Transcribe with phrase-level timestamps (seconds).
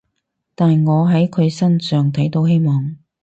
[0.55, 2.97] 但我喺佢身上睇到希望